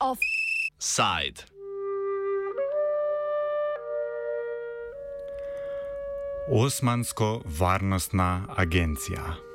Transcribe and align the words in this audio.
Offside. 0.00 1.44
Osmansko-varnostna 6.50 8.42
agencija. 8.56 9.51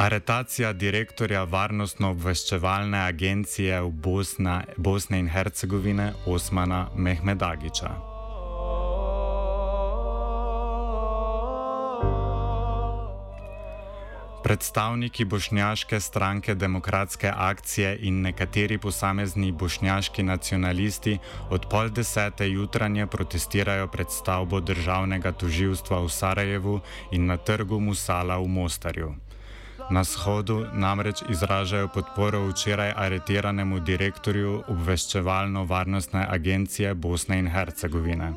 Aretacija 0.00 0.70
direktorja 0.72 1.42
Varnostno-obveščevalne 1.44 3.02
agencije 3.04 3.82
v 3.84 3.90
Bosna, 4.06 4.54
Bosne 4.80 5.18
in 5.20 5.28
Hercegovine 5.28 6.06
Osmana 6.24 6.86
Mehmedagiča. 6.96 7.90
Predstavniki 14.42 15.24
bošnjaške 15.24 16.00
stranke 16.00 16.54
Demokratske 16.54 17.32
akcije 17.36 17.98
in 18.00 18.22
nekateri 18.22 18.78
posamezni 18.78 19.52
bošnjaški 19.52 20.22
nacionalisti 20.22 21.18
od 21.50 21.68
pol 21.70 21.92
desete 21.92 22.48
jutranje 22.48 23.06
protestirajo 23.06 23.86
pred 23.86 24.08
stavbo 24.08 24.60
državnega 24.60 25.32
toživstva 25.32 26.00
v 26.00 26.08
Sarajevu 26.08 26.80
in 27.10 27.26
na 27.26 27.36
trgu 27.36 27.80
Musala 27.80 28.38
v 28.38 28.48
Mostarju. 28.48 29.16
Na 29.90 30.04
shodu 30.04 30.66
namreč 30.72 31.22
izražajo 31.28 31.88
podporo 31.88 32.46
včeraj 32.46 32.92
aretiranemu 32.96 33.80
direktorju 33.80 34.62
obveščevalno-varnostne 34.68 36.26
agencije 36.30 36.94
Bosne 36.94 37.38
in 37.38 37.48
Hercegovine. 37.50 38.32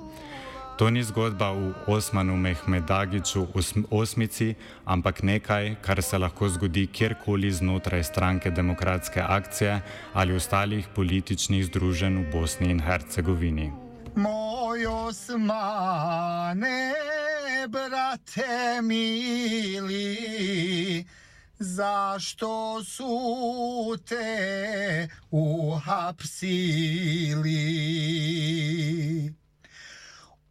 To 0.78 0.90
ni 0.90 1.04
zgodba 1.04 1.52
v 1.54 1.74
Osmanu 1.88 2.38
Mehmedagiču 2.38 3.48
osm 3.54 3.84
osmici, 3.92 4.56
ampak 4.86 5.24
nekaj, 5.24 5.76
kar 5.82 6.02
se 6.02 6.18
lahko 6.18 6.50
zgodi 6.50 6.88
kjerkoli 6.88 7.52
znotraj 7.52 8.04
stranke 8.04 8.50
Demokratske 8.50 9.22
akcije 9.22 9.82
ali 10.14 10.36
ostalih 10.36 10.88
političnih 10.96 11.66
združenj 11.66 12.18
v 12.18 12.32
Bosni 12.32 12.72
in 12.72 12.82
Hercegovini. 12.82 13.72
Moj 14.16 14.86
osmane, 14.86 16.94
brate 17.70 18.82
mili, 18.82 20.16
zašto 21.64 22.84
su 22.84 23.98
te 24.08 25.10
uhapsili? 25.32 26.54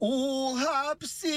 Uhapsi 0.00 1.28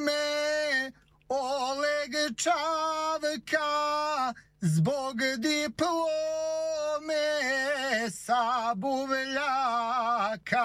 me 0.00 0.92
Oleg 1.28 2.36
Čavka 2.36 3.72
zbog 4.60 5.16
diplome 5.38 5.94
sa 8.10 8.74
buvljaka. 8.74 10.64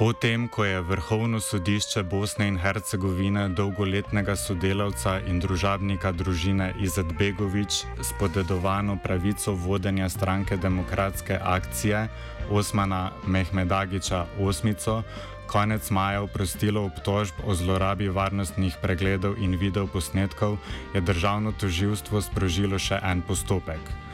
Potem, 0.00 0.48
ko 0.48 0.64
je 0.64 0.80
Vrhovno 0.80 1.40
sodišče 1.44 2.02
Bosne 2.08 2.46
in 2.48 2.56
Hercegovine 2.56 3.42
dolgoletnega 3.52 4.32
sodelavca 4.32 5.18
in 5.28 5.42
družabnika 5.44 6.12
družine 6.16 6.70
Izetbegovič 6.80 7.84
s 8.00 8.14
podedovano 8.16 8.96
pravico 8.96 9.52
vodenja 9.52 10.08
stranke 10.08 10.56
Demokratske 10.56 11.36
akcije 11.36 12.08
Osmana 12.48 13.10
Mehmedagiča 13.26 14.24
Osmico 14.40 15.02
konec 15.52 15.90
maja 15.90 16.22
oprostilo 16.22 16.86
obtožb 16.88 17.44
o 17.44 17.54
zlorabi 17.54 18.08
varnostnih 18.08 18.76
pregledov 18.80 19.36
in 19.36 19.58
videoposnetkov, 19.58 20.56
je 20.94 21.00
državno 21.00 21.52
toživstvo 21.52 22.22
sprožilo 22.22 22.78
še 22.78 23.02
en 23.02 23.20
postopek. 23.20 24.09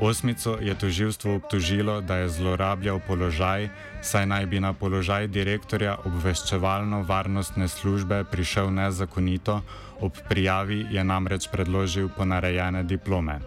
Osmico 0.00 0.58
je 0.60 0.74
toživstvo 0.74 1.34
obtožilo, 1.34 2.00
da 2.00 2.16
je 2.16 2.28
zlorabljal 2.28 3.00
položaj, 3.06 3.68
saj 4.02 4.26
naj 4.26 4.46
bi 4.46 4.60
na 4.60 4.72
položaj 4.72 5.28
direktorja 5.28 5.96
obveščevalno-varnostne 6.04 7.68
službe 7.68 8.24
prišel 8.30 8.74
nezakonito, 8.74 9.62
ob 10.00 10.12
prijavi 10.28 10.86
je 10.90 11.04
namreč 11.04 11.48
predložil 11.52 12.08
ponarejene 12.16 12.82
diplome. 12.82 13.38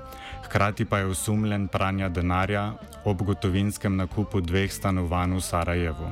Hkrati 0.48 0.86
pa 0.86 0.98
je 0.98 1.06
osumljen 1.06 1.68
pranja 1.68 2.10
denarja 2.10 2.74
ob 3.04 3.22
gotovinskem 3.22 3.96
nakupu 3.96 4.42
dveh 4.42 4.72
stanovanj 4.72 5.36
v 5.36 5.42
Sarajevu. 5.42 6.10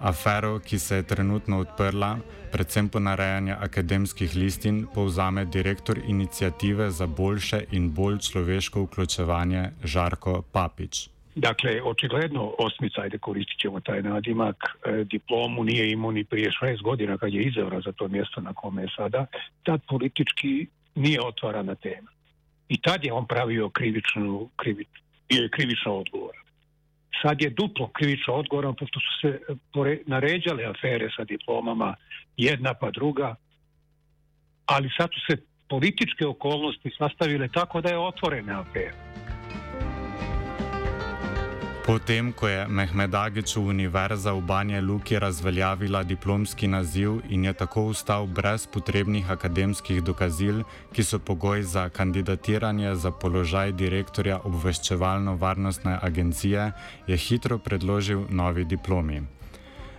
Afero, 0.00 0.58
ki 0.58 0.78
se 0.78 0.96
je 0.96 1.02
trenutno 1.02 1.58
odprla, 1.60 2.18
predvsem 2.52 2.88
ponarejanje 2.88 3.52
akademskih 3.52 4.36
listin, 4.36 4.86
povzame 4.94 5.44
direktor 5.44 5.98
inicijative 5.98 6.90
za 6.90 7.06
boljše 7.06 7.64
in 7.72 7.90
bolj 7.94 8.18
človeško 8.18 8.82
vključevanje 8.82 9.70
Žarko 9.84 10.42
Papić. 10.52 11.08
Dakle, 11.34 11.82
očigledno 11.82 12.54
osmica, 12.58 13.00
ajde 13.00 13.18
koristit 13.18 13.60
ćemo 13.60 13.80
taj 13.80 14.02
nadimak, 14.02 14.56
e, 14.64 15.04
diplomu 15.04 15.64
nije 15.64 15.90
imao 15.90 16.10
ni 16.10 16.24
prije 16.24 16.50
šest 16.52 16.82
godina 16.82 17.18
kad 17.18 17.32
je 17.32 17.42
izabran 17.42 17.82
za 17.82 17.92
to 17.92 18.08
mjesto 18.08 18.40
na 18.40 18.54
kome 18.54 18.82
je 18.82 18.88
sada, 18.96 19.26
tad 19.62 19.80
politički 19.88 20.66
nije 20.94 21.22
otvarana 21.22 21.74
tema. 21.74 22.10
I 22.68 22.80
tad 22.80 23.04
je 23.04 23.12
on 23.12 23.26
pravio 23.26 23.70
krivičnu, 23.70 24.48
krivič, 24.56 24.88
krivično 25.50 25.94
odgovor. 25.94 26.47
Sad 27.22 27.40
je 27.40 27.50
duplo 27.50 27.88
krivično 27.88 28.34
odgovoran, 28.34 28.74
pošto 28.74 29.00
su 29.00 29.20
se 29.20 29.40
pore, 29.72 29.98
naređale 30.06 30.64
afere 30.64 31.08
sa 31.16 31.24
diplomama, 31.24 31.94
jedna 32.36 32.74
pa 32.74 32.90
druga, 32.90 33.34
ali 34.66 34.90
sad 34.96 35.08
su 35.14 35.20
se 35.30 35.42
političke 35.68 36.26
okolnosti 36.26 36.90
sastavile 36.98 37.48
tako 37.48 37.80
da 37.80 37.88
je 37.88 37.98
otvorena 37.98 38.60
afera. 38.60 39.27
Potem, 41.88 42.32
ko 42.36 42.48
je 42.48 42.68
Mehmedagiču 42.68 43.62
univerza 43.64 44.32
v 44.36 44.42
Banja 44.44 44.80
Luki 44.80 45.18
razveljavila 45.18 46.02
diplomski 46.02 46.68
naziv 46.68 47.22
in 47.28 47.44
je 47.44 47.52
tako 47.52 47.82
ustal 47.82 48.26
brez 48.26 48.66
potrebnih 48.66 49.30
akademskih 49.30 50.02
dokazil, 50.04 50.60
ki 50.92 51.04
so 51.04 51.18
pogoj 51.18 51.62
za 51.62 51.88
kandidatiranje 51.88 52.92
za 52.94 53.10
položaj 53.10 53.72
direktorja 53.72 54.36
obveščevalno-varnostne 54.44 55.96
agencije, 56.02 56.72
je 57.06 57.16
hitro 57.16 57.58
predložil 57.58 58.26
novi 58.28 58.64
diplomi. 58.64 59.37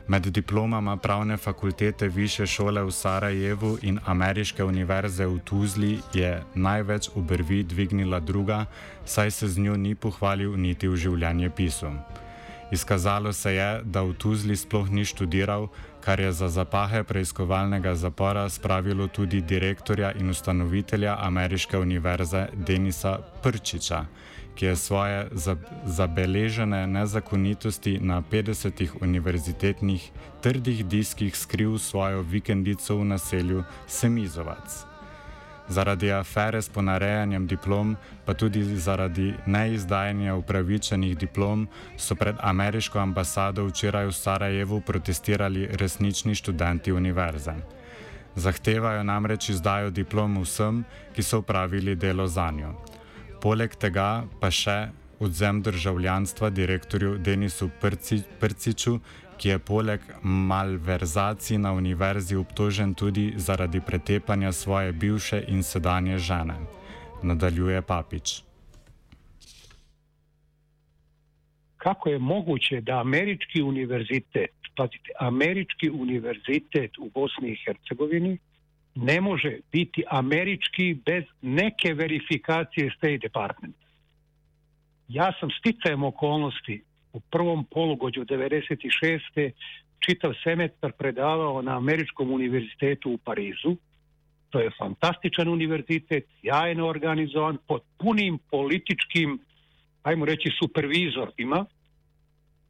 Med 0.10 0.26
diplomama 0.26 0.98
pravne 0.98 1.38
fakultete 1.38 2.08
Više 2.08 2.46
šole 2.46 2.84
v 2.84 2.92
Sarajevu 2.92 3.78
in 3.82 4.00
Ameriške 4.06 4.64
univerze 4.64 5.26
v 5.26 5.40
Tuzli 5.40 6.00
je 6.14 6.44
največ 6.56 7.10
obrvi 7.16 7.64
dvignila 7.64 8.20
druga, 8.20 8.66
saj 9.06 9.32
se 9.32 9.48
z 9.48 9.60
njo 9.60 9.78
ni 9.78 9.96
pohvalil 9.96 10.58
niti 10.58 10.88
v 10.88 10.96
življenje 10.96 11.50
pisu. 11.50 11.92
Izkazalo 12.72 13.34
se 13.34 13.54
je, 13.54 13.82
da 13.84 14.02
v 14.02 14.14
Tuzli 14.14 14.58
sploh 14.58 14.90
ni 14.90 15.06
študiral, 15.06 15.68
kar 16.02 16.20
je 16.20 16.32
za 16.32 16.50
zapahe 16.50 17.04
preiskovalnega 17.04 17.96
zapora 17.96 18.50
spravilo 18.50 19.08
tudi 19.08 19.42
direktorja 19.42 20.12
in 20.12 20.30
ustanovitelja 20.30 21.18
Ameriške 21.22 21.78
univerze 21.78 22.48
Denisa 22.54 23.20
Prčiča 23.44 24.06
ki 24.60 24.66
je 24.66 24.76
svoje 24.76 25.28
zabeležene 25.86 26.88
nezakonitosti 26.88 28.00
na 28.04 28.20
50 28.22 29.00
univerzitetnih 29.02 30.12
trdih 30.42 30.86
diskih 30.86 31.36
skril 31.36 31.78
svojo 31.80 32.22
vikendico 32.22 32.98
v 33.00 33.06
naselju 33.06 33.64
Semizovac. 33.88 34.84
Zaradi 35.70 36.12
afere 36.12 36.62
s 36.62 36.70
ponarejanjem 36.70 37.48
diplom, 37.48 37.96
pa 38.26 38.34
tudi 38.34 38.64
zaradi 38.76 39.34
neizdajanja 39.46 40.36
upravičenih 40.36 41.18
diplom, 41.18 41.68
so 41.98 42.16
pred 42.16 42.36
ameriško 42.40 43.00
ambasado 43.00 43.64
včeraj 43.64 44.12
v 44.12 44.12
Sarajevu 44.12 44.82
protestirali 44.82 45.68
resnični 45.72 46.36
študenti 46.36 46.92
univerze. 46.92 47.56
Zahtevajo 48.36 49.04
namreč 49.04 49.50
izdajo 49.50 49.90
diplom 49.90 50.42
vsem, 50.44 50.84
ki 51.16 51.24
so 51.24 51.40
upravili 51.40 51.96
delo 51.96 52.28
za 52.28 52.52
njo. 52.52 52.99
Poleg 53.40 53.76
tega 53.80 54.26
pa 54.42 54.50
še 54.52 54.90
odzem 55.24 55.62
državljanstva 55.64 56.50
direktorju 56.50 57.18
Denisu 57.24 57.70
Prci, 57.82 58.18
Prciču, 58.40 58.98
ki 59.40 59.50
je 59.50 59.60
poleg 59.60 60.04
malverzacij 60.24 61.58
na 61.58 61.72
univerzi 61.74 62.36
obtožen 62.36 62.94
tudi 62.94 63.34
zaradi 63.38 63.80
pretepanja 63.80 64.52
svoje 64.52 64.92
bivše 64.92 65.40
in 65.48 65.64
sedanje 65.64 66.18
žene. 66.18 66.58
Nadaljuje 67.24 67.82
Papič. 67.82 68.42
Kako 71.78 72.10
je 72.10 72.20
moguće 72.20 72.82
da 72.82 73.00
američki 73.00 73.62
univerzitet, 73.62 74.52
pazite, 74.76 75.12
američki 75.20 75.90
univerzitet 75.90 76.98
u 77.00 77.10
Bosni 77.14 77.52
i 77.52 77.60
Hercegovini 77.66 78.38
ne 79.02 79.22
može 79.22 79.60
biti 79.72 80.04
američki 80.10 80.98
bez 81.06 81.24
neke 81.42 81.94
verifikacije 81.94 82.92
State 82.98 83.18
Department. 83.18 83.76
Ja 85.08 85.34
sam 85.40 85.50
sticajem 85.60 86.04
okolnosti 86.04 86.84
u 87.14 87.20
prvom 87.20 87.66
polugođu 87.66 88.26
96. 88.26 89.52
čitav 90.00 90.34
semestar 90.44 90.92
predavao 90.92 91.62
na 91.62 91.78
Američkom 91.78 92.32
univerzitetu 92.32 93.12
u 93.12 93.18
Parizu. 93.18 93.76
To 94.50 94.60
je 94.60 94.72
fantastičan 94.78 95.48
univerzitet, 95.48 96.26
jajno 96.44 96.88
organizovan, 96.88 97.58
pod 97.68 97.82
punim 97.98 98.40
političkim, 98.52 99.40
ajmo 100.04 100.26
reći, 100.26 100.50
supervizorima. 100.64 101.66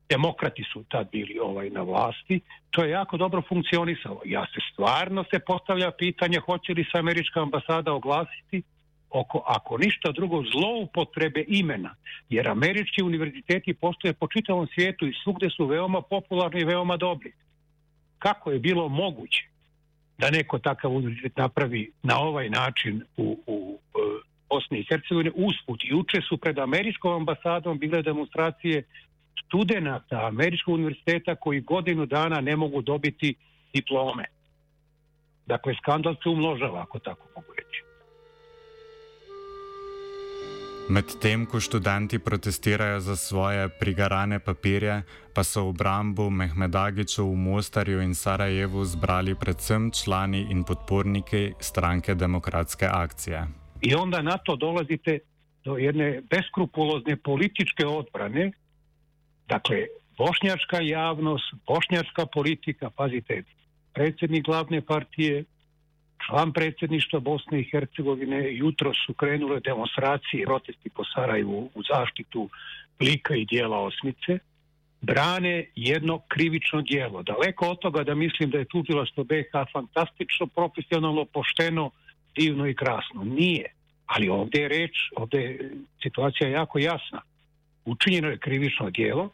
Demokrati 0.10 0.64
su 0.74 0.84
tad 0.84 1.08
bili 1.12 1.40
ovaj 1.40 1.70
na 1.70 1.82
vlasti. 1.82 2.40
To 2.70 2.84
je 2.84 2.90
jako 2.90 3.18
dobro 3.18 3.42
funkcionisalo. 3.50 4.22
Ja 4.26 4.46
se 4.46 4.60
stvarno 4.74 5.24
se 5.34 5.40
postavlja 5.40 5.92
pitanje 5.92 6.40
hoće 6.40 6.74
li 6.74 6.84
se 6.84 7.00
američka 7.00 7.42
ambasada 7.42 7.94
oglasiti 7.94 8.64
oko, 9.10 9.44
ako 9.48 9.78
ništa 9.78 10.12
drugo, 10.12 10.44
zloupotrebe 10.54 11.46
imena. 11.48 11.96
Jer 12.30 12.48
američki 12.48 13.04
univerziteti 13.04 13.74
postoje 13.74 14.14
po 14.14 14.28
čitavom 14.28 14.68
svijetu 14.76 15.08
i 15.08 15.14
svugde 15.24 15.50
su 15.50 15.66
veoma 15.66 16.02
popularni 16.02 16.62
i 16.62 16.66
veoma 16.66 16.98
dobri. 16.98 17.32
Kako 18.20 18.52
je 18.52 18.60
bilo 18.60 18.90
moguće 18.90 19.44
da 20.18 20.30
neko 20.30 20.60
takav 20.60 20.92
univerzitet 20.92 21.38
napravi 21.38 21.92
na 22.04 22.20
ovaj 22.20 22.50
način 22.50 23.04
u, 23.18 23.40
u 23.48 23.80
e, 23.96 24.00
Bosni 24.50 24.80
i 24.80 24.86
Hercegovini 24.90 25.32
usput. 25.36 25.80
Juče 25.84 26.22
su 26.22 26.38
pred 26.38 26.60
američkom 26.60 27.14
ambasadom 27.14 27.80
bile 27.80 28.02
demonstracije 28.02 28.84
studenta 29.50 30.28
američkog 30.28 30.74
univerziteta 30.74 31.36
koji 31.36 31.62
godinu 31.62 32.06
dana 32.06 32.42
ne 32.42 32.56
mogu 32.56 32.82
dobiti 32.82 33.36
diplome. 33.74 34.26
Dakle, 35.46 35.74
skandal 35.82 36.16
se 36.24 36.30
umnožava, 36.30 36.82
ako 36.82 37.00
tako 37.00 37.28
mogu 37.36 37.54
reći. 37.58 37.84
Medtem 40.90 41.46
ko 41.46 41.60
študenti 41.60 42.20
protestirajo 42.20 43.00
za 43.00 43.16
svoje 43.16 43.70
prigarane 43.70 44.40
papirje, 44.40 45.02
pa 45.36 45.44
so 45.44 45.64
v 45.64 45.70
obrambu 45.70 46.30
Mehmedagiča 46.30 47.22
v 47.22 47.36
Mostarju 47.36 48.02
in 48.02 48.16
Sarajevu 48.16 48.86
zbrali 48.86 49.36
predvsem 49.36 49.92
člani 49.92 50.48
in 50.50 50.64
podporniki 50.64 51.54
stranke 51.60 52.16
Demokratske 52.16 52.86
akcije. 52.86 53.48
I 53.82 53.96
onda 53.96 54.22
na 54.22 54.38
to 54.38 54.56
dolazite 54.56 55.20
do 55.64 55.78
jedne 55.78 56.22
beskrupulozne 56.30 57.16
političke 57.18 57.86
odbrane. 57.86 58.52
Dakle, 59.50 59.86
bošnjačka 60.18 60.80
javnost, 60.82 61.54
bošnjačka 61.68 62.26
politika, 62.26 62.90
pazite, 62.90 63.44
predsjednik 63.94 64.46
glavne 64.46 64.82
partije, 64.82 65.44
član 66.26 66.54
predsjedništva 66.54 67.20
Bosne 67.20 67.60
i 67.60 67.70
Hercegovine, 67.72 68.56
jutro 68.56 68.92
su 69.06 69.14
krenule 69.14 69.60
demonstracije 69.60 70.46
protesti 70.46 70.90
po 70.90 71.04
Sarajevu 71.14 71.70
u 71.76 71.82
zaštitu 71.84 72.50
lika 73.00 73.36
i 73.36 73.46
dijela 73.46 73.80
osmice, 73.80 74.40
brane 75.02 75.66
jedno 75.76 76.20
krivično 76.28 76.82
dijelo. 76.82 77.24
Daleko 77.24 77.70
od 77.70 77.80
toga 77.80 78.04
da 78.04 78.16
mislim 78.16 78.50
da 78.50 78.58
je 78.58 78.66
tužilaštvo 78.66 79.24
BH 79.24 79.72
fantastično, 79.74 80.48
profesionalno, 80.48 81.26
pošteno, 81.26 81.92
divno 82.36 82.68
i 82.68 82.76
krasno. 82.76 83.24
Nije. 83.24 83.74
Ali 84.06 84.30
ovdje 84.30 84.62
je 84.62 84.70
reč, 84.70 84.96
ovdje 85.16 85.42
je 85.42 85.72
situacija 86.04 86.50
jako 86.50 86.80
jasna. 86.80 87.22
Učinjeno 87.86 88.28
je 88.28 88.38
krivično 88.38 88.90
dijelo, 88.90 89.30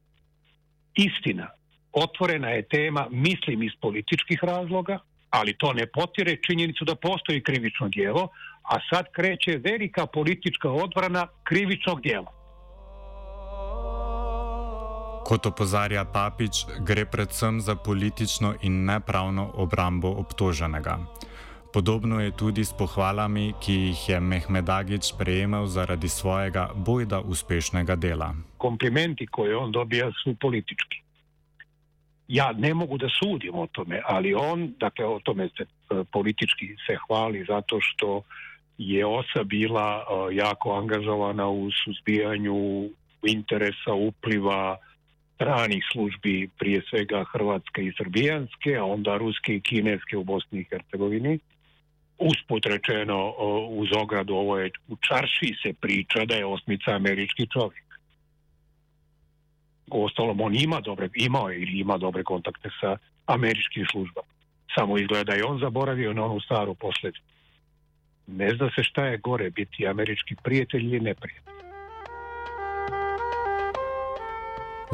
istina, 0.96 1.48
otvorena 1.94 2.50
je 2.50 2.68
tema, 2.68 3.08
mislim 3.12 3.64
iz 3.64 3.72
političkih 3.82 4.40
razloga, 4.44 5.00
ali 5.30 5.58
to 5.58 5.74
ne 5.74 5.86
potire 5.86 6.38
činjenicu 6.48 6.86
da 6.86 6.96
postoji 6.96 7.44
krivično 7.44 7.88
dijelo, 7.88 8.28
a 8.64 8.76
sad 8.90 9.06
kreće 9.12 9.60
velika 9.64 10.06
politička 10.06 10.70
odbrana 10.70 11.28
krivičnog 11.44 12.02
dijela. 12.02 12.32
Kot 15.26 15.46
opozarja 15.46 16.06
Papič, 16.06 16.66
gre 16.80 17.06
predvsem 17.06 17.62
za 17.62 17.76
politično 17.76 18.56
in 18.62 18.86
nepravno 18.86 19.52
obrambo 19.54 20.08
obtoženega. 20.08 20.98
Podobno 21.76 22.22
je 22.24 22.32
tudi 22.32 22.64
s 22.64 22.72
pohvalami, 22.72 23.52
ki 23.60 23.74
jih 23.74 24.10
je 24.10 24.20
Mehmedagič 24.20 25.12
prejemal 25.20 25.66
zaradi 25.68 26.08
svojega 26.08 26.70
bojda 26.72 27.20
uspešnega 27.20 27.96
dela. 28.00 28.30
Komplimenti, 28.58 29.28
koje 29.28 29.58
on 29.58 29.72
dobija, 29.72 30.08
su 30.24 30.36
politički. 30.40 31.02
Ja 32.28 32.52
ne 32.52 32.74
mogu 32.74 32.98
da 32.98 33.10
sudim 33.20 33.56
o 33.56 33.68
tome, 33.68 34.00
ali 34.06 34.34
on, 34.34 34.72
dakle 34.80 35.06
o 35.06 35.20
tome 35.20 35.50
se 35.58 35.64
e, 35.64 36.04
politički 36.12 36.68
se 36.88 36.96
hvali 37.08 37.46
zato 37.48 37.80
što 37.82 38.22
je 38.78 39.06
OSA 39.06 39.44
bila 39.44 40.00
e, 40.00 40.36
jako 40.36 40.78
angažovana 40.80 41.50
u 41.50 41.70
suzbijanju 41.84 42.90
interesa, 43.24 43.94
upliva 43.94 44.78
stranih 45.36 45.84
službi, 45.92 46.50
prije 46.58 46.82
svega 46.90 47.26
hrvatske 47.34 47.84
i 47.84 47.94
srbijanske, 47.98 48.78
a 48.78 48.86
onda 48.86 49.18
ruske 49.18 49.56
i 49.56 49.62
kineske 49.62 50.18
u 50.18 50.24
Bosni 50.24 50.60
i 50.60 50.66
Hercegovini. 50.70 51.40
Usput 52.18 52.66
rečeno 52.66 53.34
uz 53.70 53.90
ogradu 53.98 54.36
ovo 54.36 54.58
je 54.58 54.72
u 54.88 54.96
čarši 54.96 55.56
se 55.64 55.74
priča 55.74 56.26
da 56.26 56.36
je 56.36 56.46
osmica 56.46 56.92
američki 56.92 57.48
čovjek. 57.54 57.86
Ostalom, 59.92 60.42
on 60.42 60.56
ima 60.56 60.82
dobre, 60.82 61.10
imao 61.16 61.50
je 61.50 61.62
ili 61.62 61.80
ima 61.80 61.98
dobre 61.98 62.24
kontakte 62.24 62.70
sa 62.82 62.98
američkim 63.26 63.86
službama. 63.92 64.28
Samo 64.76 64.98
izgleda 64.98 65.36
i 65.36 65.42
on 65.42 65.60
zaboravio 65.60 66.14
na 66.14 66.26
onu 66.26 66.40
staru 66.40 66.76
posledu. 66.76 67.20
Ne 68.28 68.50
zna 68.56 68.70
se 68.76 68.84
šta 68.84 69.06
je 69.06 69.18
gore 69.18 69.50
biti 69.50 69.88
američki 69.88 70.36
prijatelj 70.44 70.84
ili 70.84 71.00
neprijatelj. 71.00 71.65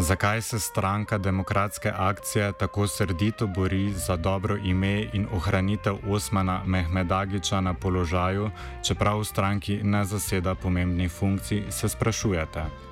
Zakaj 0.02 0.42
se 0.42 0.60
stranka 0.60 1.18
Demokratske 1.18 1.92
akcije 1.96 2.52
tako 2.54 2.88
srdito 2.88 3.48
bori 3.48 3.94
za 3.94 4.16
dobro 4.16 4.58
ime 4.58 5.06
in 5.14 5.28
ohranitev 5.34 5.96
Osmana 6.10 6.62
Mehmedagiča 6.66 7.62
na 7.62 7.74
položaju, 7.74 8.50
čeprav 8.88 9.20
v 9.20 9.26
stranki 9.26 9.80
ne 9.84 10.06
zaseda 10.06 10.56
pomembnih 10.56 11.12
funkcij, 11.12 11.64
se 11.70 11.90
sprašujete. 11.90 12.91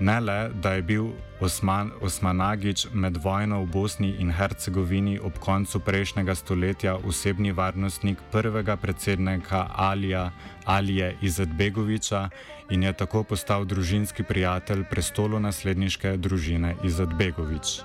Ne 0.00 0.20
le, 0.20 0.50
da 0.54 0.72
je 0.72 0.82
bil 0.82 1.06
Osman, 1.40 1.90
Osmanagič 2.00 2.86
med 2.92 3.16
vojno 3.16 3.62
v 3.62 3.66
Bosni 3.66 4.10
in 4.22 4.30
Hercegovini 4.30 5.18
ob 5.18 5.38
koncu 5.42 5.80
prejšnjega 5.80 6.34
stoletja 6.34 6.94
osebni 6.96 7.52
varnostnik 7.52 8.18
prvega 8.32 8.76
predsednika 8.76 9.66
Alija 9.74 10.30
Alije 10.64 11.16
Izetbegoviča 11.22 12.28
in 12.70 12.82
je 12.82 12.92
tako 12.92 13.22
postal 13.22 13.64
družinski 13.64 14.22
prijatelj 14.22 14.84
prestolo 14.90 15.38
nasledniške 15.38 16.16
družine 16.16 16.76
Izetbegovič. 16.84 17.80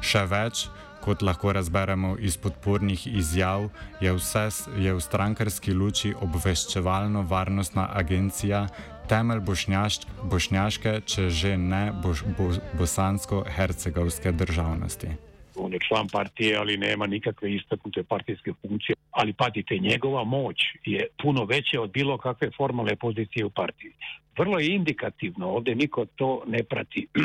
Še 0.00 0.24
več, 0.30 0.68
kot 1.02 1.22
lahko 1.22 1.52
razberemo 1.52 2.16
iz 2.18 2.36
podpornih 2.36 3.06
izjav, 3.06 3.68
je, 4.00 4.12
vse, 4.14 4.46
je 4.78 4.94
v 4.94 5.00
strankarski 5.00 5.74
luči 5.74 6.14
obveščevalno-varnostna 6.14 7.88
agencija 7.98 8.66
temelj 9.08 9.40
bošnjašk, 9.40 10.08
bošnjaške, 10.30 11.00
če 11.06 11.28
že 11.30 11.56
ne 11.56 11.92
boš, 12.02 12.24
bo, 12.38 12.50
bosansko-hercegovske 12.78 14.32
državnosti. 14.32 15.08
On 15.56 15.72
je 15.72 15.78
član 15.88 16.08
partije, 16.08 16.56
ali 16.56 16.76
nema 16.76 17.06
nikakve 17.06 17.54
istaknute 17.54 18.02
partijske 18.02 18.52
funkcije. 18.62 18.96
Ali 19.10 19.32
patite, 19.32 19.78
njegova 19.78 20.24
moć 20.24 20.56
je 20.84 21.06
puno 21.22 21.44
veća 21.44 21.80
od 21.80 21.90
bilo 21.90 22.18
kakve 22.18 22.50
formalne 22.56 22.96
pozicije 22.96 23.44
u 23.44 23.50
partiji. 23.50 23.92
Vrlo 24.38 24.58
je 24.58 24.74
indikativno, 24.74 25.48
ovdje 25.48 25.74
niko 25.74 26.06
to 26.16 26.42
ne 26.46 26.62
prati. 26.62 27.06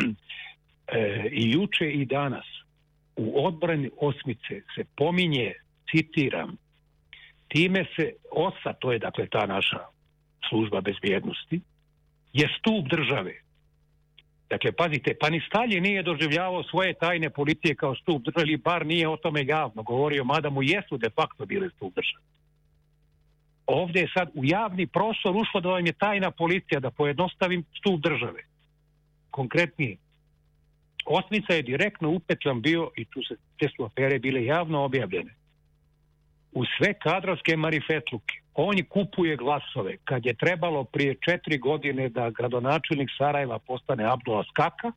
e, 0.88 1.30
I 1.32 1.52
juče 1.52 1.92
i 1.92 2.06
danas 2.06 2.46
u 3.16 3.46
odbrani 3.46 3.90
osmice 4.00 4.62
se 4.76 4.84
pominje, 4.96 5.54
citiram, 5.92 6.58
time 7.48 7.86
se 7.96 8.14
OSA, 8.32 8.74
to 8.74 8.92
je 8.92 9.00
dakle 9.00 9.28
ta 9.28 9.46
naša 9.46 9.78
služba 10.50 10.82
bezbjednosti, 10.82 11.62
je 12.34 12.48
stup 12.60 12.88
države. 12.90 13.34
Dakle, 14.50 14.72
pazite, 14.72 15.16
pa 15.20 15.30
ni 15.30 15.42
Stalin 15.48 15.84
nije 15.84 16.04
doživljavao 16.04 16.64
svoje 16.64 16.94
tajne 16.94 17.30
policije 17.30 17.76
kao 17.76 17.96
stup 17.96 18.24
države, 18.24 18.44
ili 18.48 18.58
bar 18.58 18.86
nije 18.86 19.08
o 19.08 19.18
tome 19.18 19.46
javno 19.46 19.84
govorio, 19.84 20.24
mada 20.24 20.50
mu 20.50 20.64
jesu 20.64 20.98
de 20.98 21.10
facto 21.10 21.46
bile 21.46 21.70
stup 21.70 21.96
države. 21.96 22.24
Ovdje 23.66 24.02
je 24.02 24.12
sad 24.14 24.30
u 24.34 24.46
javni 24.46 24.88
prostor 24.88 25.36
ušlo 25.36 25.62
da 25.62 25.70
vam 25.70 25.86
je 25.86 25.94
tajna 25.94 26.32
policija, 26.32 26.80
da 26.80 26.92
pojednostavim 26.92 27.64
stup 27.80 28.02
države. 28.02 28.42
Konkretnije, 29.32 29.98
Osmica 31.08 31.54
je 31.54 31.62
direktno 31.62 32.10
upetlan 32.10 32.62
bio, 32.62 32.90
i 32.96 33.06
tu 33.06 33.22
se 33.24 33.36
te 33.60 33.70
su 33.76 33.84
afere 33.84 34.20
bile 34.20 34.46
javno 34.46 34.84
objavljene, 34.84 35.36
u 36.60 36.64
sve 36.78 36.94
kadrovske 36.94 37.58
marifetluke. 37.58 38.36
On 38.54 38.76
kupuje 38.90 39.36
glasove. 39.36 39.98
Kad 40.04 40.26
je 40.26 40.34
trebalo 40.34 40.84
prije 40.84 41.16
četiri 41.26 41.58
godine 41.58 42.10
da 42.10 42.30
gradonačelnik 42.30 43.10
Sarajeva 43.18 43.60
postane 43.60 44.04
Abdullah 44.14 44.46
Skaka, 44.50 44.92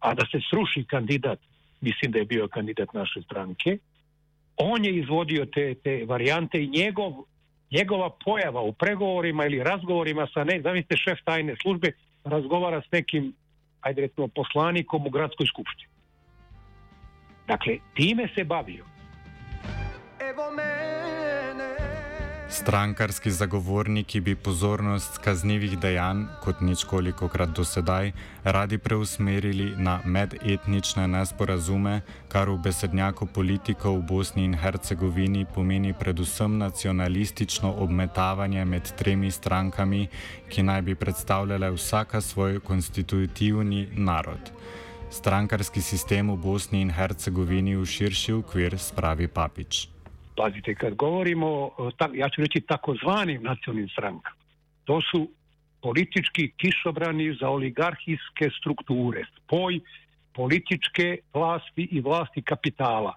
a 0.00 0.14
da 0.14 0.24
se 0.30 0.38
sruši 0.50 0.84
kandidat, 0.84 1.38
mislim 1.80 2.12
da 2.12 2.18
je 2.18 2.24
bio 2.24 2.48
kandidat 2.48 2.94
naše 2.94 3.22
stranke, 3.22 3.78
On 4.56 4.84
je 4.84 4.98
izvodio 4.98 5.46
te, 5.46 5.74
te 5.74 6.04
varijante 6.08 6.62
i 6.62 6.68
njegov, 6.68 7.12
njegova 7.70 8.10
pojava 8.24 8.60
u 8.60 8.72
pregovorima 8.72 9.46
ili 9.46 9.62
razgovorima 9.62 10.26
sa 10.34 10.44
ne, 10.44 10.60
zamislite 10.62 10.96
šef 10.96 11.18
tajne 11.24 11.54
službe 11.62 11.92
razgovara 12.24 12.82
s 12.82 12.92
nekim, 12.92 13.34
ajde 13.80 14.00
recimo, 14.00 14.28
poslanikom 14.28 15.06
u 15.06 15.10
gradskoj 15.10 15.46
skupštini. 15.46 15.92
Dakle, 17.46 17.78
time 17.94 18.28
se 18.34 18.44
bavio. 18.44 18.84
Evo 20.30 20.50
mene. 20.56 20.71
Strankarski 22.52 23.30
zagovorniki 23.30 24.20
bi 24.20 24.34
pozornost 24.34 25.18
kaznjivih 25.18 25.78
dejanj, 25.78 26.24
kot 26.44 26.60
ničkolikokrat 26.60 27.48
do 27.56 27.64
sedaj, 27.64 28.12
radi 28.44 28.78
preusmerili 28.78 29.72
na 29.76 30.00
medetnične 30.04 31.06
nesporazume, 31.08 32.00
kar 32.28 32.50
v 32.52 32.58
besednjaku 32.66 33.26
politikov 33.26 33.96
v 33.98 34.02
Bosni 34.10 34.44
in 34.44 34.54
Hercegovini 34.54 35.46
pomeni 35.54 35.94
predvsem 35.96 36.58
nacionalistično 36.58 37.72
obmetavanje 37.72 38.64
med 38.64 38.92
tremi 39.00 39.30
strankami, 39.30 40.08
ki 40.48 40.62
naj 40.62 40.82
bi 40.82 40.94
predstavljale 40.94 41.70
vsaka 41.72 42.20
svoj 42.20 42.60
konstitutivni 42.60 43.88
narod. 43.96 44.52
Strankarski 45.10 45.80
sistem 45.80 46.30
v 46.30 46.36
Bosni 46.36 46.84
in 46.84 46.92
Hercegovini 46.92 47.76
v 47.80 47.88
širši 47.88 48.32
okvir 48.32 48.78
spravi 48.78 49.28
Papič. 49.28 49.88
Pazite, 50.36 50.74
kad 50.74 50.94
govorimo, 50.94 51.70
ja 52.14 52.28
ću 52.28 52.40
reći 52.40 52.60
takozvanim 52.60 53.42
nacionalnim 53.42 53.88
strankama, 53.88 54.36
to 54.84 55.00
su 55.00 55.28
politički 55.82 56.52
kišobrani 56.56 57.36
za 57.40 57.48
oligarhijske 57.48 58.50
strukture, 58.58 59.24
spoj 59.36 59.80
političke 60.34 61.18
vlasti 61.34 61.88
i 61.90 62.00
vlasti 62.00 62.42
kapitala. 62.42 63.14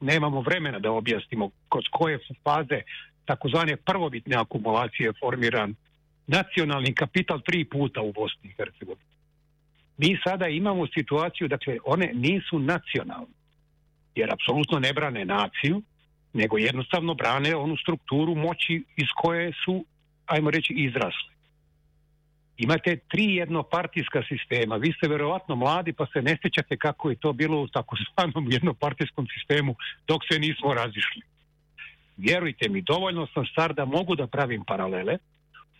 Nemamo 0.00 0.40
vremena 0.40 0.78
da 0.78 0.90
objasnimo 0.90 1.50
kod 1.68 1.84
koje 1.90 2.18
faze 2.44 2.82
takozvane 3.24 3.76
prvobitne 3.76 4.36
akumulacije 4.36 5.12
formiran 5.20 5.74
nacionalni 6.26 6.94
kapital 6.94 7.40
tri 7.40 7.64
puta 7.64 8.00
u 8.00 8.12
Bosni 8.12 8.50
i 8.50 8.54
Hercegovini. 8.56 9.10
Mi 9.98 10.18
sada 10.24 10.48
imamo 10.48 10.86
situaciju, 10.86 11.48
dakle, 11.48 11.78
one 11.84 12.10
nisu 12.14 12.58
nacionalne, 12.58 13.34
jer 14.14 14.32
apsolutno 14.32 14.78
ne 14.78 14.92
brane 14.92 15.24
naciju, 15.24 15.82
nego 16.32 16.58
jednostavno 16.58 17.14
brane 17.14 17.56
onu 17.56 17.76
strukturu 17.76 18.34
moći 18.34 18.84
iz 18.96 19.08
koje 19.16 19.52
su, 19.64 19.84
ajmo 20.26 20.50
reći, 20.50 20.72
izrasli. 20.72 21.30
Imate 22.56 22.96
tri 23.08 23.34
jednopartijska 23.34 24.22
sistema. 24.28 24.76
Vi 24.76 24.92
ste 24.92 25.08
verovatno 25.08 25.56
mladi 25.56 25.92
pa 25.92 26.06
se 26.06 26.22
ne 26.22 26.36
sjećate 26.42 26.76
kako 26.76 27.10
je 27.10 27.16
to 27.16 27.32
bilo 27.32 27.62
u 27.62 27.68
takozvanom 27.68 28.50
jednopartijskom 28.56 29.26
sistemu 29.26 29.74
dok 30.06 30.20
se 30.32 30.38
nismo 30.38 30.74
razišli. 30.74 31.22
Vjerujte 32.16 32.68
mi, 32.68 32.82
dovoljno 32.82 33.26
sam 33.34 33.46
star 33.46 33.74
da 33.74 33.84
mogu 33.84 34.16
da 34.16 34.26
pravim 34.26 34.64
paralele. 34.64 35.18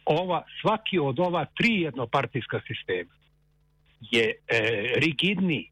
Ova, 0.05 0.43
svaki 0.61 0.99
od 0.99 1.21
ova 1.21 1.45
tri 1.45 1.81
jednopartijska 1.81 2.61
sistema 2.67 3.11
je 4.01 4.25
e, 4.25 4.61
rigidniji 4.97 5.71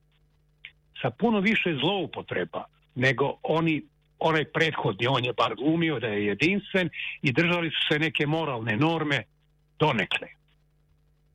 sa 1.02 1.10
puno 1.10 1.40
više 1.40 1.76
zloupotreba 1.80 2.64
nego 2.94 3.38
oni 3.42 3.82
onaj 4.18 4.44
prethodni, 4.44 5.06
on 5.06 5.24
je 5.24 5.32
bar 5.32 5.54
glumio 5.54 5.98
da 6.00 6.06
je 6.06 6.26
jedinstven 6.26 6.90
i 7.22 7.32
držali 7.32 7.70
su 7.70 7.92
se 7.92 7.98
neke 7.98 8.26
moralne 8.26 8.76
norme 8.76 9.22
donekle. 9.78 10.28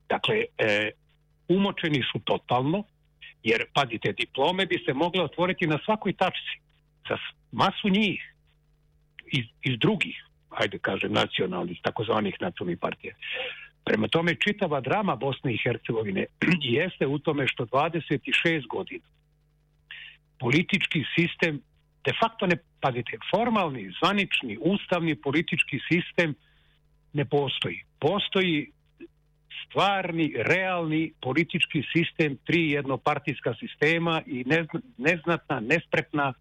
Dakle, 0.09 0.45
e, 0.57 0.91
umočeni 1.47 2.03
su 2.11 2.19
totalno, 2.19 2.83
jer, 3.43 3.65
pazite, 3.73 4.11
diplome 4.11 4.65
bi 4.65 4.83
se 4.85 4.93
mogle 4.93 5.23
otvoriti 5.23 5.67
na 5.67 5.79
svakoj 5.85 6.13
tačci, 6.13 6.59
za 7.09 7.17
masu 7.51 7.89
njih, 7.89 8.33
iz, 9.31 9.45
iz 9.61 9.79
drugih, 9.79 10.15
ajde 10.49 10.79
kažem, 10.79 11.13
nacionalnih, 11.13 11.79
takozvanih 11.81 12.35
nacionalnih 12.41 12.79
partija. 12.79 13.15
Prema 13.85 14.07
tome, 14.07 14.35
čitava 14.35 14.81
drama 14.81 15.15
Bosne 15.15 15.53
i 15.53 15.59
Hercegovine 15.63 16.25
jeste 16.77 17.07
u 17.07 17.19
tome 17.19 17.47
što 17.47 17.65
26 17.65 18.67
godina 18.67 19.05
politički 20.43 21.03
sistem 21.15 21.61
de 22.05 22.13
facto 22.19 22.45
ne, 22.45 22.57
pazite, 22.81 23.17
formalni, 23.31 23.91
zvanični, 23.99 24.57
ustavni 24.61 25.15
politički 25.15 25.79
sistem 25.91 26.35
ne 27.13 27.25
postoji. 27.25 27.83
Postoji 27.99 28.71
stvarni, 29.65 30.33
realni 30.37 31.13
politički 31.21 31.83
sistem 31.93 32.37
tri 32.45 32.71
jednopartijska 32.71 33.53
sistema 33.59 34.21
i 34.25 34.45
neznatna, 34.97 35.59
nespretna 35.59 36.33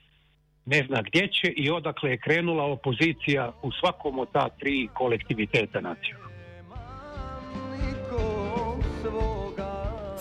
ne 0.67 0.85
zna 0.87 1.03
gdje 1.03 1.29
će 1.29 1.49
i 1.57 1.71
odakle 1.71 2.11
je 2.11 2.19
krenula 2.19 2.65
opozicija 2.65 3.53
u 3.63 3.73
svakom 3.73 4.19
od 4.19 4.33
ta 4.33 4.49
tri 4.49 4.89
kolektiviteta 4.95 5.81
nacionalna. 5.81 6.32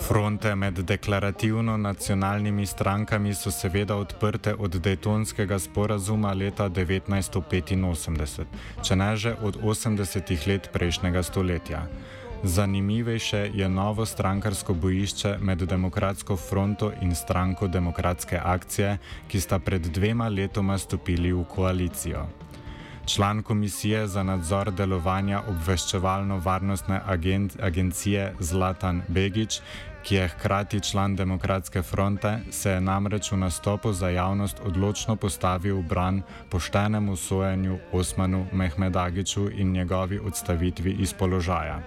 Fronte 0.08 0.54
med 0.54 0.74
deklarativno 0.74 1.76
nacionalnimi 1.76 2.66
strankami 2.66 3.34
so 3.34 3.50
seveda 3.50 3.96
odprte 3.96 4.54
od 4.54 4.74
Daytonskega 4.74 5.58
sporazuma 5.58 6.32
leta 6.32 6.68
1985, 6.68 8.44
če 8.82 8.96
ne 8.96 9.16
že 9.16 9.34
od 9.42 9.60
80-ih 9.62 10.46
let 10.46 10.68
prejšnjega 10.72 11.22
stoletja. 11.22 11.86
Zanimivejše 12.42 13.50
je 13.54 13.68
novo 13.68 14.06
strankarsko 14.06 14.74
bojišče 14.74 15.36
med 15.40 15.62
Demokratsko 15.62 16.36
fronto 16.36 16.92
in 17.00 17.14
stranko 17.14 17.68
Demokratske 17.68 18.40
akcije, 18.44 18.98
ki 19.28 19.40
sta 19.40 19.58
pred 19.58 19.86
dvema 19.86 20.28
letoma 20.28 20.78
stopili 20.78 21.32
v 21.32 21.44
koalicijo. 21.44 22.26
Član 23.06 23.42
komisije 23.42 24.06
za 24.06 24.22
nadzor 24.22 24.70
delovanja 24.70 25.42
obveščevalno-varnostne 25.50 27.00
agencije 27.58 28.34
Zlatan 28.38 29.02
Begič 29.08 29.60
ki 30.02 30.14
je 30.14 30.28
hkrati 30.28 30.80
član 30.80 31.16
Demokratske 31.16 31.82
fronte, 31.82 32.38
se 32.50 32.70
je 32.70 32.80
namreč 32.80 33.32
v 33.32 33.36
nastopu 33.36 33.92
za 33.92 34.08
javnost 34.08 34.60
odločno 34.64 35.16
postavil 35.16 35.78
v 35.78 35.82
bran 35.88 36.22
poštenemu 36.50 37.16
sojenju 37.16 37.78
Osmanu 37.92 38.46
Mehmedagiču 38.52 39.50
in 39.50 39.72
njegovi 39.72 40.18
odstavitvi 40.18 40.96
iz 40.98 41.12
položaja. 41.12 41.80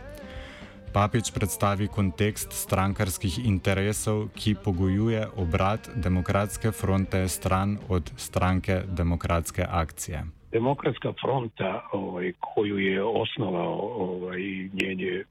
Papič 0.93 1.31
predstavi 1.35 1.87
kontekst 1.87 2.53
strankarskih 2.55 3.45
interesov, 3.45 4.29
ki 4.35 4.55
pogojuje 4.55 5.27
obrat 5.35 5.89
Demokratske 5.95 6.71
fronte 6.71 7.27
stran 7.27 7.77
od 7.89 8.11
stranke 8.15 8.81
Demokratske 8.87 9.65
akcije. 9.69 10.23
Demokratska 10.51 11.13
fronta, 11.21 11.83
ovaj, 11.91 12.31
koju 12.39 12.79
je 12.79 13.03
osnovao 13.03 13.79
ovaj, 14.07 14.39
njen 14.73 15.23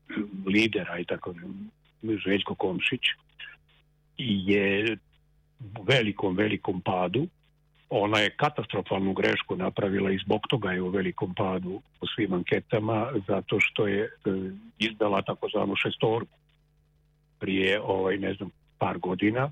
lider, 0.47 0.91
aj 0.91 1.05
tako 1.05 1.33
Željko 2.25 2.55
Komšić 2.55 3.01
je 4.19 4.97
u 5.79 5.83
velikom, 5.83 6.37
velikom 6.37 6.81
padu. 6.81 7.27
Ona 7.91 8.19
je 8.19 8.37
katastrofalnu 8.37 9.13
grešku 9.13 9.57
napravila 9.57 10.11
i 10.11 10.19
zbog 10.25 10.41
toga 10.49 10.71
je 10.71 10.83
u 10.83 10.89
velikom 10.89 11.35
padu 11.35 11.83
u 12.01 12.07
svim 12.07 12.33
anketama, 12.33 13.13
zato 13.29 13.61
što 13.61 13.87
je 13.87 14.05
e, 14.05 14.09
izdala 14.79 15.23
takozvanu 15.23 15.77
šestorku 15.77 16.39
prije 17.39 17.81
ovaj, 17.81 18.19
ne 18.19 18.35
znam, 18.35 18.51
par 18.79 18.99
godina 18.99 19.51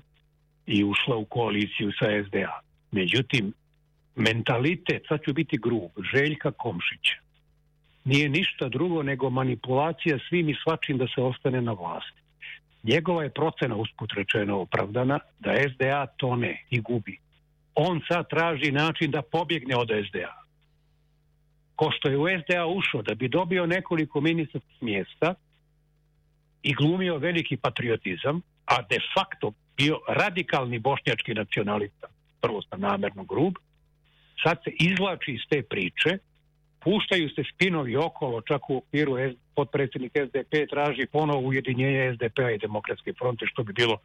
i 0.65 0.83
ušla 0.83 1.15
u 1.15 1.25
koaliciju 1.25 1.91
sa 1.99 2.05
SDA. 2.27 2.59
Međutim, 2.91 3.53
mentalitet, 4.15 5.03
sad 5.07 5.19
ću 5.25 5.33
biti 5.33 5.57
grub, 5.57 5.91
Željka 6.13 6.51
Komšića 6.51 7.23
nije 8.05 8.29
ništa 8.29 8.69
drugo 8.69 9.03
nego 9.03 9.29
manipulacija 9.29 10.19
svim 10.29 10.49
i 10.49 10.55
svačim 10.63 10.97
da 10.97 11.07
se 11.07 11.21
ostane 11.21 11.61
na 11.61 11.71
vlasti. 11.71 12.22
Njegova 12.83 13.23
je 13.23 13.29
procena 13.29 13.75
usput 13.75 14.13
rečeno 14.13 14.59
opravdana 14.59 15.19
da 15.39 15.55
SDA 15.73 16.05
to 16.17 16.35
ne 16.35 16.65
i 16.69 16.79
gubi. 16.79 17.19
On 17.75 18.01
sad 18.07 18.29
traži 18.29 18.71
način 18.71 19.11
da 19.11 19.21
pobjegne 19.21 19.75
od 19.75 19.89
SDA. 20.09 20.43
Ko 21.75 21.91
što 21.91 22.09
je 22.09 22.17
u 22.17 22.25
SDA 22.41 22.65
ušao 22.65 23.01
da 23.01 23.15
bi 23.15 23.27
dobio 23.27 23.65
nekoliko 23.65 24.21
ministarskih 24.21 24.83
mjesta 24.83 25.35
i 26.63 26.73
glumio 26.73 27.17
veliki 27.17 27.57
patriotizam, 27.57 28.41
a 28.65 28.81
de 28.81 28.97
facto 29.15 29.51
bio 29.77 29.99
radikalni 30.07 30.79
bošnjački 30.79 31.33
nacionalista, 31.33 32.07
prvo 32.41 32.61
sam 32.61 32.81
namerno 32.81 33.23
grub, 33.23 33.53
sad 34.43 34.57
se 34.63 34.71
izvlači 34.79 35.31
iz 35.31 35.41
te 35.49 35.63
priče 35.63 36.17
puštaju 36.83 37.29
se 37.29 37.43
spinovi 37.53 37.95
okolo, 37.95 38.41
čak 38.41 38.69
u 38.69 38.77
okviru 38.77 39.17
potpredsjednik 39.55 40.11
SDP 40.27 40.69
traži 40.69 41.05
ponovo 41.11 41.39
ujedinjenje 41.39 42.13
SDP-a 42.13 42.51
i 42.51 42.57
demokratske 42.57 43.13
fronte, 43.13 43.45
što 43.47 43.63
bi 43.63 43.73
bilo 43.73 43.97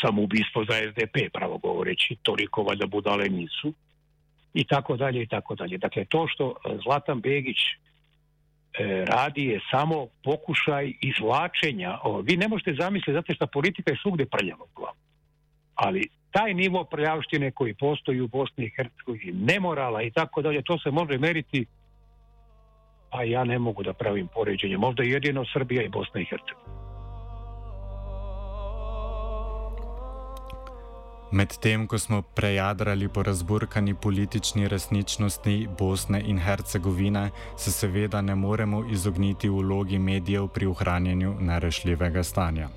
samoubistvo 0.00 0.64
za 0.64 0.74
SDP, 0.90 1.32
pravo 1.32 1.58
govoreći, 1.58 2.16
toliko 2.22 2.62
valjda 2.62 2.86
budale 2.86 3.28
nisu, 3.28 3.72
i 4.54 4.64
tako 4.64 4.96
dalje, 4.96 5.22
i 5.22 5.26
tako 5.26 5.54
dalje. 5.54 5.78
Dakle, 5.78 6.04
to 6.04 6.26
što 6.28 6.54
Zlatan 6.84 7.20
Begić 7.20 7.56
e, 7.58 7.74
radi 9.04 9.44
je 9.44 9.60
samo 9.70 10.06
pokušaj 10.24 10.92
izvlačenja. 11.00 11.98
vi 12.22 12.36
ne 12.36 12.48
možete 12.48 12.74
zamisliti 12.80 13.12
zato 13.12 13.34
što 13.34 13.46
politika 13.46 13.90
je 13.90 13.98
svugdje 14.02 14.26
prljava 14.26 14.64
u 14.64 14.74
glavu. 14.74 14.96
Ali 15.74 16.08
taj 16.30 16.54
nivo 16.54 16.84
prljavštine 16.84 17.50
koji 17.50 17.74
postoji 17.74 18.20
u 18.20 18.28
Bosni 18.28 18.64
i 18.64 18.72
Hercegovini, 18.76 19.32
nemorala 19.32 20.02
i 20.02 20.10
tako 20.10 20.42
dalje, 20.42 20.62
to 20.62 20.78
se 20.78 20.90
može 20.90 21.18
meriti, 21.18 21.66
a 23.10 23.22
ja 23.22 23.44
ne 23.44 23.58
mogu 23.58 23.82
da 23.82 23.92
pravim 23.92 24.28
poređenje. 24.34 24.76
Možda 24.76 25.02
jedino 25.02 25.44
Srbija 25.52 25.82
i 25.82 25.88
Bosna 25.88 26.20
i 26.20 26.24
Hercegovina. 26.24 26.78
Medtem 31.30 31.86
ko 31.86 31.98
smo 31.98 32.22
prejadrali 32.22 33.08
po 33.08 33.22
razburkani 33.22 33.94
politični 33.94 34.68
resničnosti 34.68 35.68
Bosne 35.78 36.22
in 36.26 36.38
Hercegovine, 36.38 37.30
se 37.56 37.72
seveda 37.72 38.20
ne 38.20 38.34
moremo 38.34 38.84
izogniti 38.90 39.48
vlogi 39.48 39.98
medijev 39.98 40.48
pri 40.48 40.66
ohranjanju 40.66 41.34
nerešljivega 41.40 42.22
stanja. 42.22 42.68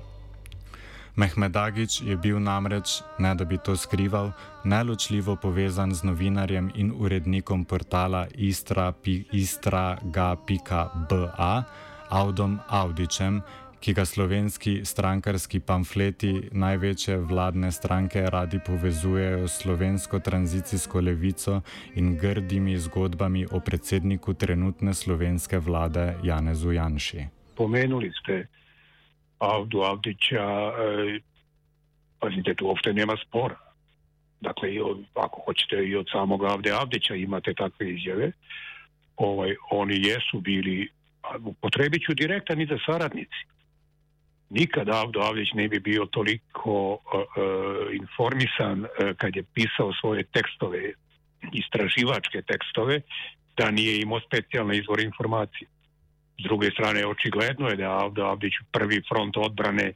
Mehmedagič 1.16 2.00
je 2.00 2.16
bil 2.16 2.40
namreč, 2.40 3.02
ne 3.18 3.34
da 3.34 3.44
bi 3.44 3.58
to 3.58 3.76
skrival, 3.76 4.32
neločljivo 4.64 5.36
povezan 5.36 5.94
z 5.94 6.04
novinarjem 6.08 6.70
in 6.74 6.92
urednikom 6.96 7.64
portala 7.64 8.26
istra.ga.ba, 8.32 9.02
Audom 12.08 12.58
Audičem, 12.68 13.42
ki 13.82 13.92
ga 13.92 14.04
slovenski 14.04 14.84
strankarski 14.84 15.60
pamfleti 15.60 16.48
največje 16.52 17.16
vladne 17.18 17.72
stranke 17.72 18.22
radi 18.30 18.60
povezujejo 18.66 19.48
s 19.48 19.58
slovensko 19.62 20.18
tranzicijsko 20.18 21.00
levico 21.00 21.60
in 21.94 22.16
grdimi 22.16 22.78
zgodbami 22.78 23.46
o 23.50 23.60
predsedniku 23.60 24.34
trenutne 24.34 24.94
slovenske 24.94 25.58
vlade 25.58 26.14
Janezu 26.22 26.72
Janši. 26.72 27.26
Pomenuli 27.56 28.12
ste 28.22 28.46
Avdu 29.42 29.80
Avdića, 29.80 30.44
e, 30.44 31.20
pazite, 32.20 32.54
tu 32.54 32.66
uopšte 32.66 32.92
nema 32.92 33.16
spora. 33.26 33.56
Dakle, 34.40 34.74
i 34.74 34.80
od, 34.80 34.98
ako 35.14 35.40
hoćete 35.44 35.76
i 35.76 35.96
od 35.96 36.06
samog 36.12 36.44
Avde 36.44 36.70
Avdića 36.70 37.14
imate 37.14 37.54
takve 37.54 37.90
izjave. 37.90 38.32
Ovaj, 39.16 39.54
oni 39.70 39.96
jesu 40.06 40.40
bili, 40.40 40.88
upotrebit 41.44 42.02
ću 42.06 42.14
direktan 42.14 42.60
i 42.60 42.66
za 42.66 42.78
saradnici. 42.86 43.42
Nikad 44.50 44.88
Avdo 44.88 45.20
Avdić 45.20 45.48
ne 45.54 45.68
bi 45.68 45.80
bio 45.80 46.06
toliko 46.06 46.92
uh, 46.92 46.98
informisan 47.92 48.80
uh, 48.80 48.88
kad 49.16 49.36
je 49.36 49.42
pisao 49.54 49.92
svoje 50.00 50.22
tekstove, 50.24 50.92
istraživačke 51.52 52.42
tekstove, 52.42 53.00
da 53.56 53.70
nije 53.70 54.00
imao 54.00 54.20
specijalne 54.20 54.78
izvore 54.78 55.02
informacije. 55.02 55.68
S 56.42 56.44
druge 56.44 56.70
strane, 56.70 57.06
očigledno 57.06 57.68
je 57.68 57.76
da 57.76 57.82
je 57.82 57.88
Avdo 57.88 58.22
Avdić 58.22 58.52
prvi 58.72 59.02
front 59.08 59.36
odbrane 59.36 59.92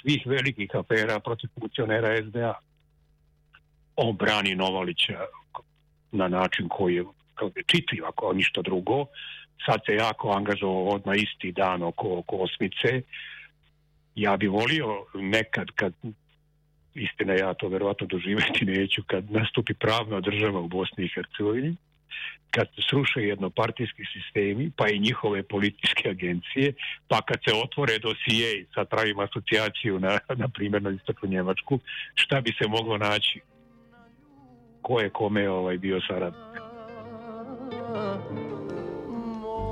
svih 0.00 0.26
velikih 0.26 0.70
afera 0.74 1.20
protiv 1.20 1.48
funkcionera 1.60 2.22
SDA. 2.22 2.54
On 3.96 4.16
brani 4.16 4.54
Novalića 4.54 5.20
na 6.12 6.28
način 6.28 6.68
koji 6.68 6.94
je 6.94 7.04
čitljiv, 7.66 8.04
ako 8.04 8.32
ništa 8.32 8.62
drugo. 8.62 9.06
Sad 9.66 9.80
se 9.86 9.94
jako 9.94 10.30
angažovao 10.30 10.84
odmah 10.84 11.16
isti 11.16 11.52
dan 11.52 11.82
oko, 11.82 12.18
oko 12.18 12.36
osmice. 12.36 13.02
Ja 14.14 14.36
bi 14.36 14.46
volio 14.46 15.04
nekad 15.14 15.70
kad 15.74 15.92
istina 16.94 17.34
ja 17.34 17.54
to 17.54 17.68
verovatno 17.68 18.06
doživeti 18.06 18.64
neću 18.64 19.02
kad 19.06 19.30
nastupi 19.30 19.74
pravna 19.74 20.20
država 20.20 20.60
u 20.60 20.68
Bosni 20.68 21.04
i 21.04 21.10
Hercegovini 21.14 21.76
kad 22.50 22.66
se 22.74 22.82
sruše 22.90 23.20
jednopartijski 23.20 24.02
sistemi, 24.12 24.70
pa 24.76 24.88
i 24.88 24.98
njihove 24.98 25.42
političke 25.42 26.08
agencije, 26.10 26.72
pa 27.08 27.20
kad 27.22 27.38
se 27.48 27.54
otvore 27.64 27.98
dosije 27.98 28.60
i 28.60 28.66
sad 28.74 28.88
pravim 28.88 29.18
asocijaciju 29.18 30.00
na, 30.00 30.18
na 30.34 30.48
primjer 30.48 30.82
na 30.82 30.90
istoku 30.90 31.26
Njemačku, 31.26 31.78
šta 32.14 32.40
bi 32.40 32.52
se 32.62 32.68
moglo 32.68 32.98
naći? 32.98 33.40
Ko 34.82 35.00
je 35.00 35.10
kome 35.10 35.50
ovaj 35.50 35.78
bio 35.78 36.00
saradnik? 36.08 36.56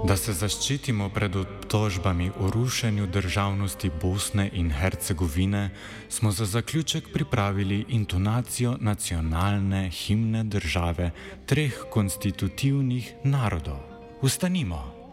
Da 0.04 0.16
se 0.20 0.32
zaščitimo 0.36 1.06
pred 1.08 1.36
obtožbami 1.36 2.26
o 2.40 2.50
rušenju 2.52 3.06
državnosti 3.06 3.90
Bosne 4.02 4.50
in 4.52 4.68
Hercegovine, 4.70 5.70
smo 6.08 6.32
za 6.32 6.44
zaključek 6.44 7.08
pripravili 7.12 7.84
intonacijo 7.88 8.76
nacionalne 8.80 9.90
himne 9.90 10.44
države 10.44 11.10
treh 11.46 11.78
konstitutivnih 11.90 13.14
narodov. 13.24 13.80
Ustanimo! 14.20 15.03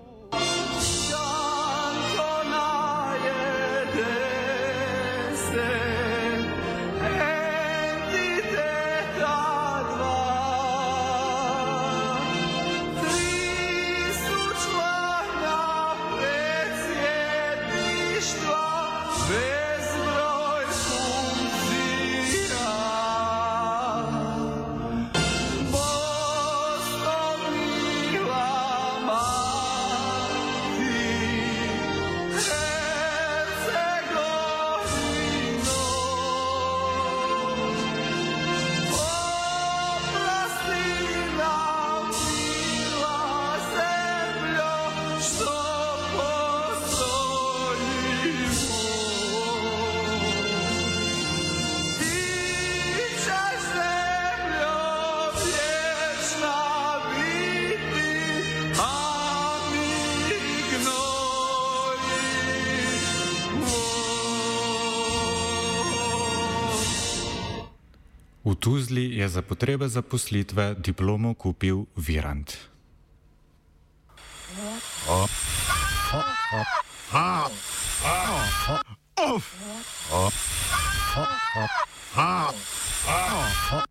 Tuzli 68.55 69.17
je 69.17 69.29
za 69.29 69.41
potrebe 69.41 69.87
zaposlitve 69.87 70.75
diplomo 70.79 71.33
kupil 71.33 71.85
Virant. 71.95 72.57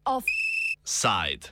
Offside. 0.04 1.48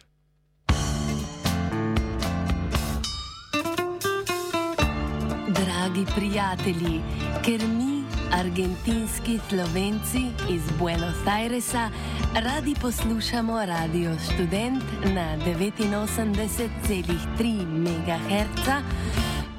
Dragi 5.48 6.04
prijatelji, 6.14 7.00
ker 7.44 7.60
mi, 7.68 7.87
argentinski 8.32 9.40
slovenci 9.48 10.30
iz 10.50 10.62
Buenos 10.78 11.26
Airesa, 11.26 11.90
radi 12.34 12.74
poslušamo 12.80 13.66
Radio 13.66 14.16
Student 14.18 14.84
na 15.14 15.36
89,3 15.36 17.66
MHz, 17.66 18.68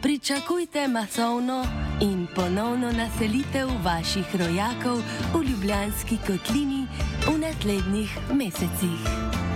pričakujte 0.02 0.88
masovno 0.88 1.66
in 2.02 2.28
ponovno 2.36 2.92
naselitev 2.92 3.70
vaših 3.84 4.36
rojakov 4.36 4.98
v 5.34 5.44
Ljubljanski 5.50 6.18
kotlini 6.28 6.88
v 7.28 7.40
naslednjih 7.40 8.18
mesecih. 8.34 9.49